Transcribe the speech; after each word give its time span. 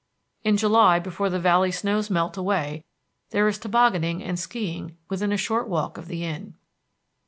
In 0.43 0.57
July, 0.57 0.97
before 0.97 1.29
the 1.29 1.37
valley 1.39 1.69
snows 1.71 2.09
melt 2.09 2.35
away, 2.35 2.85
there 3.29 3.47
is 3.47 3.59
tobogganing 3.59 4.23
and 4.23 4.39
skiing 4.39 4.97
within 5.09 5.31
a 5.31 5.37
short 5.37 5.67
walk 5.67 5.99
of 5.99 6.07
the 6.07 6.25
Inn. 6.25 6.55